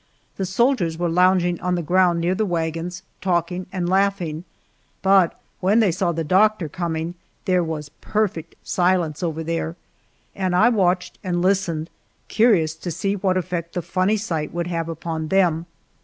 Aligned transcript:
The 0.37 0.47
soldiers 0.47 0.97
were 0.97 1.09
lounging 1.09 1.61
on 1.61 1.75
the 1.75 1.83
ground 1.83 2.19
near 2.21 2.33
the 2.33 2.43
wagons, 2.43 3.03
talking 3.21 3.67
and 3.71 3.87
laughing; 3.87 4.45
but 5.03 5.39
when 5.59 5.79
they 5.79 5.91
saw 5.91 6.11
the 6.11 6.23
doctor 6.23 6.67
coming, 6.67 7.13
there 7.45 7.63
was 7.63 7.89
perfect 8.01 8.55
silence 8.63 9.21
over 9.21 9.43
there, 9.43 9.75
and 10.33 10.55
I 10.55 10.69
watched 10.69 11.19
and 11.23 11.39
listened, 11.43 11.91
curious 12.29 12.73
to 12.77 12.89
see 12.89 13.15
what 13.15 13.37
effect 13.37 13.73
the 13.75 13.83
funny 13.83 14.17
sight 14.17 14.51
would 14.51 14.65
have 14.65 14.89
upon 14.89 15.27
them. 15.27 15.67